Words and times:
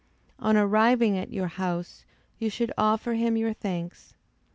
On 0.39 0.57
arriving 0.57 1.15
at 1.15 1.31
your 1.31 1.45
house, 1.47 2.05
you 2.39 2.49
should 2.49 2.73
offer 2.75 3.13
him 3.13 3.37
your 3.37 3.53
thanks. 3.53 4.15